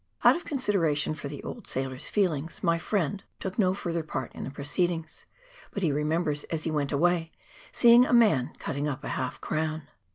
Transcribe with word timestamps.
Out 0.23 0.35
of 0.35 0.45
consideration 0.45 1.13
for 1.13 1.27
the 1.27 1.43
old 1.43 1.67
sailor's 1.67 2.09
feelings, 2.09 2.63
my 2.63 2.79
friend 2.79 3.23
took 3.39 3.59
no 3.59 3.75
further 3.75 4.01
part 4.01 4.33
in 4.33 4.43
the 4.45 4.49
proceedings, 4.49 5.27
but 5.69 5.83
he 5.83 5.91
remembers, 5.91 6.43
as 6.45 6.63
he 6.63 6.71
went 6.71 6.91
away, 6.91 7.31
seeing 7.71 8.07
a 8.07 8.11
man 8.11 8.51
cutting 8.57 8.87
up 8.87 9.03
a 9.03 9.09
half 9.09 9.35
a 9.37 9.41
crown. 9.41 9.83